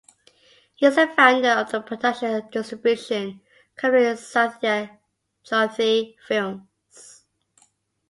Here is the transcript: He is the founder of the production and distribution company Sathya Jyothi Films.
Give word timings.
He 0.73 0.87
is 0.87 0.95
the 0.95 1.05
founder 1.15 1.49
of 1.51 1.69
the 1.71 1.79
production 1.81 2.31
and 2.33 2.49
distribution 2.49 3.39
company 3.77 4.05
Sathya 4.15 4.97
Jyothi 5.45 6.15
Films. 6.27 7.23